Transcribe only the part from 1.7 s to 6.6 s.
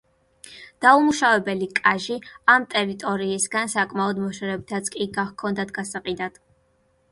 კაჟი ამ ტერიტორიისგან საკმაოდ მოშორებითაც კი გაჰქონდათ გასაყიდად.